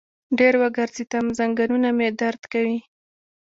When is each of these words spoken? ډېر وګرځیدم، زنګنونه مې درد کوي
ډېر 0.39 0.53
وګرځیدم، 0.61 1.25
زنګنونه 1.39 1.89
مې 1.97 2.07
درد 2.21 2.41
کوي 2.51 2.79